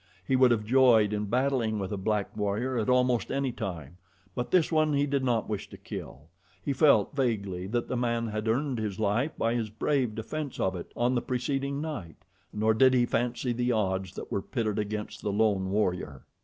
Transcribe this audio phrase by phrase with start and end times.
[0.27, 3.97] He would have joyed in battling with a black warrior at almost any time;
[4.33, 6.23] but this one he did not wish to kill
[6.59, 10.75] he felt, vaguely, that the man had earned his life by his brave defense of
[10.75, 12.15] it on the preceding night,
[12.51, 16.25] nor did he fancy the odds that were pitted against the lone warrior.